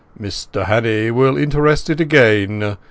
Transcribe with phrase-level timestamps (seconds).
[0.19, 2.75] "Mr Hannay will interest it again.